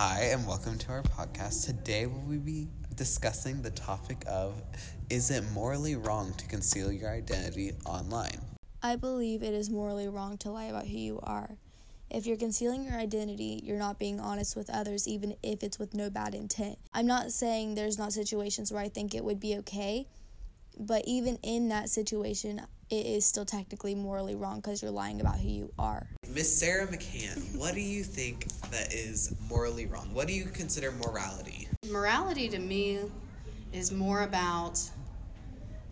Hi, 0.00 0.28
and 0.30 0.46
welcome 0.46 0.78
to 0.78 0.92
our 0.92 1.02
podcast. 1.02 1.66
Today, 1.66 2.06
we 2.06 2.36
will 2.36 2.44
be 2.44 2.68
discussing 2.94 3.62
the 3.62 3.72
topic 3.72 4.22
of 4.28 4.62
Is 5.10 5.32
it 5.32 5.42
morally 5.50 5.96
wrong 5.96 6.32
to 6.34 6.46
conceal 6.46 6.92
your 6.92 7.10
identity 7.10 7.72
online? 7.84 8.40
I 8.80 8.94
believe 8.94 9.42
it 9.42 9.54
is 9.54 9.68
morally 9.68 10.06
wrong 10.06 10.38
to 10.38 10.52
lie 10.52 10.66
about 10.66 10.86
who 10.86 10.96
you 10.96 11.18
are. 11.24 11.50
If 12.10 12.26
you're 12.26 12.36
concealing 12.36 12.84
your 12.84 12.94
identity, 12.94 13.60
you're 13.64 13.76
not 13.76 13.98
being 13.98 14.20
honest 14.20 14.54
with 14.54 14.70
others, 14.70 15.08
even 15.08 15.34
if 15.42 15.64
it's 15.64 15.80
with 15.80 15.94
no 15.94 16.10
bad 16.10 16.32
intent. 16.32 16.78
I'm 16.94 17.08
not 17.08 17.32
saying 17.32 17.74
there's 17.74 17.98
not 17.98 18.12
situations 18.12 18.70
where 18.70 18.80
I 18.80 18.90
think 18.90 19.16
it 19.16 19.24
would 19.24 19.40
be 19.40 19.56
okay, 19.56 20.06
but 20.78 21.02
even 21.08 21.40
in 21.42 21.70
that 21.70 21.90
situation, 21.90 22.62
it 22.88 23.04
is 23.04 23.26
still 23.26 23.44
technically 23.44 23.96
morally 23.96 24.36
wrong 24.36 24.60
because 24.60 24.80
you're 24.80 24.92
lying 24.92 25.20
about 25.20 25.40
who 25.40 25.48
you 25.48 25.72
are. 25.76 26.06
Miss 26.38 26.56
Sarah 26.56 26.86
McCann, 26.86 27.56
what 27.56 27.74
do 27.74 27.80
you 27.80 28.04
think 28.04 28.46
that 28.70 28.94
is 28.94 29.34
morally 29.50 29.86
wrong? 29.86 30.08
What 30.14 30.28
do 30.28 30.32
you 30.32 30.44
consider 30.44 30.92
morality? 30.92 31.66
Morality 31.90 32.48
to 32.50 32.60
me 32.60 33.00
is 33.72 33.90
more 33.90 34.22
about, 34.22 34.80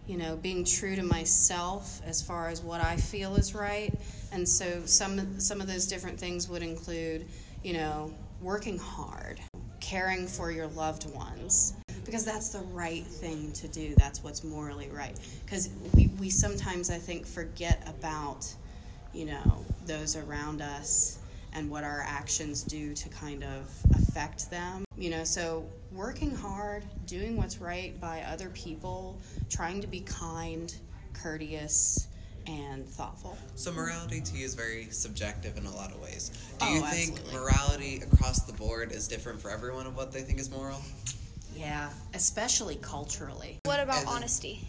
you 0.06 0.16
know, 0.16 0.36
being 0.36 0.64
true 0.64 0.94
to 0.94 1.02
myself 1.02 2.00
as 2.06 2.22
far 2.22 2.46
as 2.48 2.62
what 2.62 2.80
I 2.80 2.94
feel 2.94 3.34
is 3.34 3.56
right. 3.56 3.92
And 4.30 4.48
so 4.48 4.82
some 4.86 5.40
some 5.40 5.60
of 5.60 5.66
those 5.66 5.88
different 5.88 6.16
things 6.16 6.48
would 6.48 6.62
include, 6.62 7.26
you 7.64 7.72
know, 7.72 8.14
working 8.40 8.78
hard, 8.78 9.40
caring 9.80 10.28
for 10.28 10.52
your 10.52 10.68
loved 10.68 11.12
ones, 11.12 11.74
because 12.04 12.24
that's 12.24 12.50
the 12.50 12.62
right 12.72 13.04
thing 13.04 13.50
to 13.54 13.66
do. 13.66 13.96
That's 13.96 14.22
what's 14.22 14.44
morally 14.44 14.90
right. 14.90 15.18
Because 15.44 15.70
we, 15.92 16.06
we 16.20 16.30
sometimes, 16.30 16.88
I 16.88 16.98
think, 16.98 17.26
forget 17.26 17.82
about, 17.88 18.46
you 19.12 19.24
know, 19.24 19.64
those 19.86 20.16
around 20.16 20.60
us 20.60 21.18
and 21.52 21.70
what 21.70 21.84
our 21.84 22.04
actions 22.06 22.62
do 22.62 22.92
to 22.94 23.08
kind 23.08 23.42
of 23.44 23.70
affect 23.94 24.50
them. 24.50 24.84
You 24.98 25.10
know, 25.10 25.24
so 25.24 25.64
working 25.92 26.34
hard, 26.34 26.84
doing 27.06 27.36
what's 27.36 27.58
right 27.58 27.98
by 28.00 28.22
other 28.22 28.48
people, 28.50 29.18
trying 29.50 29.80
to 29.80 29.86
be 29.86 30.00
kind, 30.00 30.74
courteous, 31.14 32.08
and 32.46 32.86
thoughtful. 32.86 33.36
So, 33.56 33.72
morality 33.72 34.20
to 34.20 34.36
you 34.36 34.44
is 34.44 34.54
very 34.54 34.86
subjective 34.90 35.56
in 35.56 35.66
a 35.66 35.70
lot 35.74 35.90
of 35.92 36.00
ways. 36.00 36.30
Do 36.58 36.66
Oh, 36.66 36.74
you 36.74 36.80
think 36.82 37.12
absolutely. 37.18 37.38
morality 37.40 38.02
across 38.10 38.40
the 38.40 38.52
board 38.52 38.92
is 38.92 39.08
different 39.08 39.40
for 39.40 39.50
everyone 39.50 39.86
of 39.86 39.96
what 39.96 40.12
they 40.12 40.22
think 40.22 40.38
is 40.38 40.50
moral? 40.50 40.80
Yeah, 41.56 41.90
especially 42.14 42.76
culturally. 42.76 43.58
What 43.64 43.80
about 43.80 44.00
And 44.00 44.08
honesty? 44.08 44.66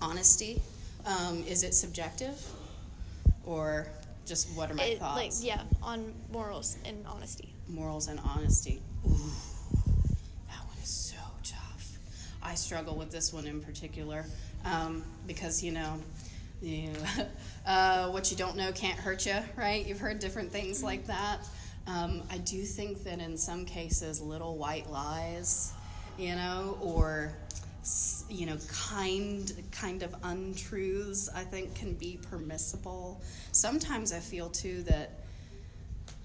Honesty, 0.00 0.62
um, 1.04 1.44
is 1.46 1.62
it 1.62 1.74
subjective? 1.74 2.40
Or 3.44 3.86
just 4.28 4.50
what 4.56 4.70
are 4.70 4.74
my 4.74 4.84
It, 4.84 5.00
like, 5.00 5.32
thoughts? 5.32 5.42
yeah, 5.42 5.62
on 5.82 6.12
morals 6.30 6.76
and 6.84 7.04
honesty. 7.06 7.54
morals 7.68 8.08
and 8.08 8.20
honesty. 8.20 8.80
Ooh, 9.06 9.10
that 10.48 10.64
one 10.66 10.76
is 10.82 10.88
so 10.90 11.16
tough. 11.42 11.98
I 12.42 12.54
struggle 12.54 12.94
with 12.94 13.10
this 13.10 13.32
one 13.32 13.46
in 13.46 13.60
particular 13.60 14.24
um, 14.64 15.02
because 15.26 15.62
you 15.62 15.72
know, 15.72 15.94
you, 16.60 16.90
uh, 17.66 18.08
what 18.10 18.30
you 18.30 18.36
don't 18.36 18.56
know 18.56 18.70
can't 18.72 18.98
hurt 18.98 19.24
you, 19.26 19.36
right? 19.56 19.84
You've 19.86 20.00
heard 20.00 20.18
different 20.18 20.52
things 20.52 20.82
like 20.82 21.06
that. 21.06 21.38
Um, 21.86 22.22
I 22.30 22.36
do 22.38 22.62
think 22.64 23.02
that 23.04 23.18
in 23.20 23.36
some 23.38 23.64
cases, 23.64 24.20
little 24.20 24.56
white 24.58 24.90
lies, 24.90 25.72
you 26.18 26.34
know, 26.36 26.76
or 26.82 27.32
you 28.28 28.46
know, 28.46 28.56
kind 28.70 29.52
kind 29.72 30.02
of 30.02 30.14
untruths, 30.22 31.28
I 31.34 31.44
think 31.44 31.74
can 31.74 31.94
be 31.94 32.18
permissible. 32.30 33.22
Sometimes 33.52 34.12
I 34.12 34.20
feel 34.20 34.50
too 34.50 34.82
that 34.84 35.20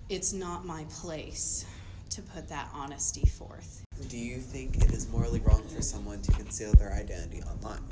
it's 0.09 0.33
not 0.33 0.65
my 0.65 0.85
place 0.89 1.65
to 2.09 2.21
put 2.21 2.47
that 2.49 2.69
honesty 2.73 3.25
forth. 3.25 3.83
Do 4.09 4.17
you 4.17 4.37
think 4.37 4.83
it 4.83 4.91
is 4.91 5.09
morally 5.09 5.39
wrong 5.39 5.63
for 5.67 5.81
someone 5.81 6.21
to 6.21 6.31
conceal 6.33 6.73
their 6.73 6.93
identity 6.93 7.41
online? 7.43 7.83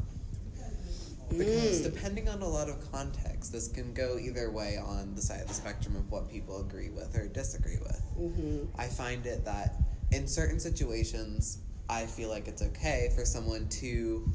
Because 1.29 1.81
depending 1.81 2.27
on 2.27 2.41
a 2.41 2.47
lot 2.47 2.67
of 2.67 2.91
context, 2.91 3.53
this 3.53 3.69
can 3.69 3.93
go 3.93 4.17
either 4.19 4.51
way 4.51 4.77
on 4.77 5.15
the 5.15 5.21
side 5.21 5.41
of 5.41 5.47
the 5.47 5.53
spectrum 5.53 5.95
of 5.95 6.11
what 6.11 6.29
people 6.29 6.59
agree 6.59 6.89
with 6.89 7.15
or 7.15 7.27
disagree 7.27 7.77
with. 7.81 8.01
Mm-hmm. 8.19 8.65
I 8.77 8.87
find 8.87 9.25
it 9.25 9.45
that 9.45 9.75
in 10.11 10.27
certain 10.27 10.59
situations, 10.59 11.59
I 11.91 12.05
feel 12.05 12.29
like 12.29 12.47
it's 12.47 12.61
okay 12.61 13.11
for 13.13 13.25
someone 13.25 13.67
to 13.67 14.25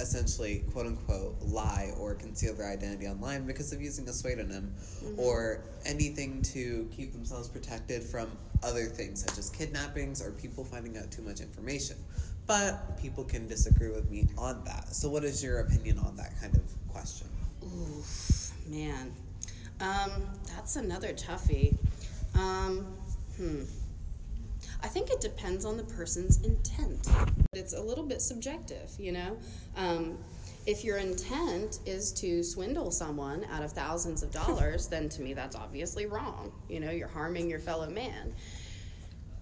essentially, 0.00 0.64
quote 0.72 0.86
unquote, 0.86 1.36
lie 1.42 1.92
or 1.98 2.14
conceal 2.14 2.54
their 2.54 2.70
identity 2.70 3.06
online 3.06 3.46
because 3.46 3.70
of 3.70 3.82
using 3.82 4.08
a 4.08 4.12
pseudonym 4.12 4.74
or 5.18 5.60
anything 5.84 6.40
to 6.40 6.88
keep 6.90 7.12
themselves 7.12 7.48
protected 7.48 8.02
from 8.02 8.30
other 8.62 8.86
things 8.86 9.22
such 9.22 9.36
as 9.38 9.50
kidnappings 9.50 10.22
or 10.22 10.30
people 10.32 10.64
finding 10.64 10.96
out 10.96 11.10
too 11.10 11.20
much 11.20 11.40
information. 11.40 11.96
But 12.46 12.98
people 13.00 13.24
can 13.24 13.46
disagree 13.46 13.90
with 13.90 14.10
me 14.10 14.26
on 14.38 14.64
that. 14.64 14.88
So, 14.94 15.10
what 15.10 15.22
is 15.22 15.44
your 15.44 15.60
opinion 15.60 15.98
on 15.98 16.16
that 16.16 16.32
kind 16.40 16.56
of 16.56 16.62
question? 16.88 17.28
Oof, 17.62 18.52
man. 18.66 19.12
Um, 19.80 20.10
that's 20.46 20.76
another 20.76 21.12
toughie. 21.12 21.76
Um, 22.34 22.86
hmm. 23.36 23.62
Depends 25.22 25.64
on 25.64 25.76
the 25.76 25.84
person's 25.84 26.42
intent. 26.42 27.08
It's 27.52 27.74
a 27.74 27.80
little 27.80 28.02
bit 28.02 28.20
subjective, 28.20 28.90
you 28.98 29.12
know? 29.12 29.38
Um, 29.76 30.18
if 30.66 30.82
your 30.82 30.96
intent 30.96 31.78
is 31.86 32.10
to 32.14 32.42
swindle 32.42 32.90
someone 32.90 33.44
out 33.52 33.62
of 33.62 33.70
thousands 33.70 34.24
of 34.24 34.32
dollars, 34.32 34.88
then 34.88 35.08
to 35.10 35.22
me 35.22 35.32
that's 35.32 35.54
obviously 35.54 36.06
wrong. 36.06 36.50
You 36.68 36.80
know, 36.80 36.90
you're 36.90 37.06
harming 37.06 37.48
your 37.48 37.60
fellow 37.60 37.88
man. 37.88 38.34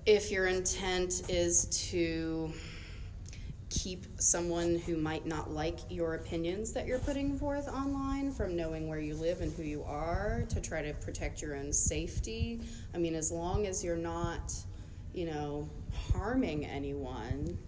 If 0.05 0.31
your 0.31 0.49
intent 0.49 1.23
is 1.31 1.65
to 1.89 2.53
keep 3.71 4.05
someone 4.21 4.79
who 4.81 4.99
might 4.99 5.25
not 5.25 5.51
like 5.51 5.79
your 5.89 6.15
opinions 6.15 6.75
that 6.75 6.87
you're 6.87 6.99
putting 6.99 7.39
forth 7.39 7.69
online 7.69 8.33
from 8.33 8.55
knowing 8.55 8.87
where 8.87 9.01
you 9.01 9.15
live 9.15 9.41
and 9.41 9.51
who 9.55 9.63
you 9.63 9.83
are 9.85 10.45
to 10.51 10.61
try 10.61 10.83
to 10.83 10.93
protect 10.95 11.41
your 11.41 11.57
own 11.57 11.73
safety. 11.73 12.61
I 12.95 12.99
mean, 12.99 13.15
as 13.15 13.33
long 13.33 13.67
as 13.67 13.83
you're 13.83 13.97
not, 13.97 14.53
you 15.13 15.27
know, 15.27 15.69
harming 16.13 16.67
anyone, 16.67 17.59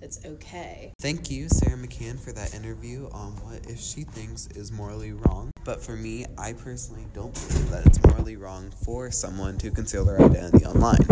it's 0.00 0.24
okay. 0.26 0.92
Thank 1.00 1.30
you, 1.30 1.48
Sarah 1.48 1.78
McCann, 1.78 2.18
for 2.18 2.32
that 2.32 2.54
interview 2.54 3.08
on 3.12 3.32
what 3.44 3.64
if 3.70 3.80
she 3.80 4.02
thinks 4.02 4.48
is 4.48 4.72
morally 4.72 5.12
wrong. 5.12 5.50
But 5.64 5.80
for 5.80 5.94
me, 5.94 6.26
I 6.36 6.54
personally 6.54 7.06
don't 7.14 7.32
believe 7.32 7.70
that 7.70 7.86
it's 7.86 8.02
morally 8.04 8.36
wrong 8.36 8.72
for 8.84 9.12
someone 9.12 9.58
to 9.58 9.70
conceal 9.70 10.04
their 10.04 10.20
identity 10.20 10.64
online. 10.66 11.06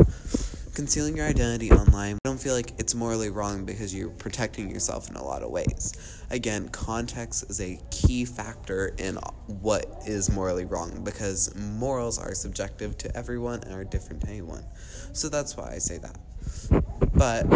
Concealing 0.75 1.17
your 1.17 1.27
identity 1.27 1.71
online, 1.71 2.15
I 2.25 2.29
don't 2.29 2.41
feel 2.41 2.55
like 2.55 2.73
it's 2.79 2.95
morally 2.95 3.29
wrong 3.29 3.65
because 3.65 3.95
you're 3.95 4.09
protecting 4.09 4.71
yourself 4.71 5.11
in 5.11 5.17
a 5.17 5.23
lot 5.23 5.43
of 5.43 5.51
ways. 5.51 6.25
Again, 6.31 6.69
context 6.69 7.51
is 7.51 7.61
a 7.61 7.79
key 7.91 8.25
factor 8.25 8.95
in 8.99 9.17
what 9.47 10.03
is 10.07 10.31
morally 10.31 10.65
wrong 10.65 11.03
because 11.03 11.55
morals 11.57 12.19
are 12.19 12.35
subjective 12.35 12.97
to 12.99 13.17
everyone 13.17 13.63
and 13.65 13.75
are 13.75 13.85
different 13.85 14.23
to 14.23 14.29
anyone. 14.29 14.65
So 15.13 15.29
that's 15.29 15.57
why 15.57 15.73
I 15.73 15.79
say 15.79 15.99
that 15.99 16.17
but 17.21 17.47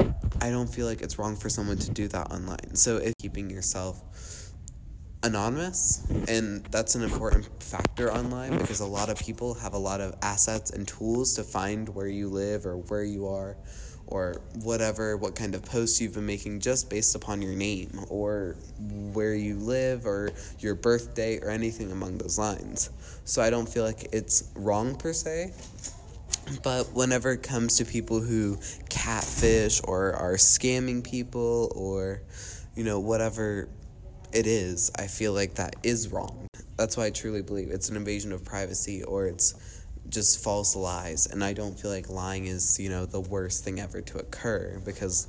I 0.43 0.51
don't 0.51 0.67
feel 0.67 0.87
like 0.87 1.01
it's 1.01 1.19
wrong 1.19 1.37
for 1.37 1.49
someone 1.49 1.79
to 1.79 1.91
do 1.91 2.07
that 2.09 2.31
online. 2.31 2.75
So 2.75 2.99
if 2.99 3.15
keeping 3.19 3.49
yourself 3.49 4.44
anonymous, 5.25 6.07
and 6.29 6.63
that's 6.67 6.95
an 6.95 7.03
important 7.03 7.49
factor 7.63 8.13
online 8.13 8.59
because 8.59 8.81
a 8.81 8.87
lot 8.87 9.09
of 9.09 9.19
people 9.19 9.55
have 9.55 9.73
a 9.73 9.79
lot 9.79 10.01
of 10.01 10.15
assets 10.23 10.71
and 10.71 10.87
tools 10.87 11.35
to 11.35 11.43
find 11.43 11.89
where 11.89 12.07
you 12.07 12.29
live 12.29 12.67
or 12.67 12.77
where 12.77 13.03
you 13.03 13.27
are 13.27 13.57
or 14.07 14.37
whatever 14.63 15.17
what 15.17 15.35
kind 15.35 15.55
of 15.55 15.65
posts 15.65 15.99
you've 15.99 16.13
been 16.13 16.27
making 16.27 16.61
just 16.61 16.91
based 16.91 17.15
upon 17.15 17.41
your 17.41 17.55
name 17.55 17.99
or 18.11 18.55
where 19.15 19.35
you 19.35 19.57
live 19.57 20.05
or 20.05 20.31
your 20.59 20.75
birthday 20.75 21.41
or 21.41 21.49
anything 21.49 21.91
among 21.91 22.19
those 22.19 22.39
lines. 22.39 22.91
So 23.25 23.41
I 23.41 23.49
don't 23.49 23.67
feel 23.67 23.83
like 23.83 24.09
it's 24.13 24.53
wrong 24.55 24.95
per 24.95 25.15
se, 25.15 25.55
but 26.63 26.93
whenever 26.93 27.33
it 27.33 27.43
comes 27.43 27.79
to 27.79 27.87
people 27.87 28.21
who 28.21 28.59
catfish 28.91 29.81
or 29.85 30.13
are 30.13 30.35
scamming 30.35 31.03
people 31.03 31.73
or, 31.75 32.21
you 32.75 32.85
know, 32.85 33.01
whatever 33.01 33.71
it 34.35 34.47
is, 34.47 34.91
I 34.99 35.07
feel 35.07 35.33
like 35.33 35.55
that 35.55 35.77
is 35.83 36.09
wrong. 36.09 36.47
That's 36.77 36.97
why 36.97 37.07
I 37.07 37.11
truly 37.11 37.41
believe 37.41 37.71
it's 37.71 37.89
an 37.89 37.97
invasion 37.97 38.33
of 38.33 38.45
privacy 38.45 39.05
or 39.05 39.27
it's 39.27 39.85
just 40.09 40.43
false 40.43 40.75
lies. 40.75 41.27
And 41.27 41.43
I 41.43 41.53
don't 41.53 41.79
feel 41.79 41.91
like 41.91 42.11
lying 42.11 42.47
is, 42.47 42.79
you 42.81 42.91
know, 42.91 43.07
the 43.07 43.21
worst 43.21 43.65
thing 43.65 43.79
ever 43.79 44.01
to 44.01 44.19
occur 44.19 44.81
because 44.85 45.29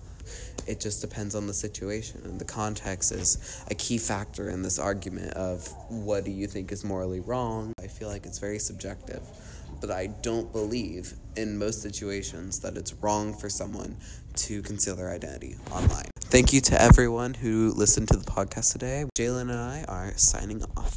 it 0.65 0.79
just 0.79 1.01
depends 1.01 1.35
on 1.35 1.45
the 1.45 1.53
situation. 1.53 2.21
And 2.25 2.39
the 2.39 2.45
context 2.45 3.11
is 3.11 3.63
a 3.69 3.75
key 3.75 3.99
factor 3.99 4.49
in 4.49 4.63
this 4.63 4.79
argument 4.79 5.33
of 5.33 5.67
what 5.89 6.25
do 6.25 6.31
you 6.31 6.47
think 6.47 6.71
is 6.71 6.83
morally 6.83 7.19
wrong. 7.19 7.73
I 7.79 7.87
feel 7.87 8.09
like 8.09 8.25
it's 8.25 8.39
very 8.39 8.59
subjective 8.59 9.21
but 9.81 9.91
I 9.91 10.07
don't 10.07 10.51
believe 10.51 11.13
in 11.35 11.57
most 11.57 11.81
situations 11.81 12.59
that 12.59 12.77
it's 12.77 12.93
wrong 12.95 13.33
for 13.33 13.49
someone 13.49 13.97
to 14.35 14.61
conceal 14.61 14.95
their 14.95 15.11
identity 15.11 15.57
online. 15.71 16.14
Thank 16.35 16.51
you 16.51 16.59
to 16.59 16.81
everyone 16.81 17.33
who 17.33 17.71
listened 17.71 18.09
to 18.09 18.17
the 18.17 18.29
podcast 18.29 18.73
today. 18.73 19.05
Jalen 19.17 19.43
and 19.43 19.53
I 19.53 19.85
are 19.87 20.11
signing 20.17 20.61
off. 20.75 20.95